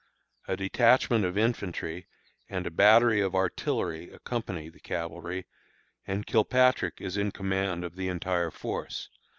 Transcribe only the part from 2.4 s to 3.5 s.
and a battery of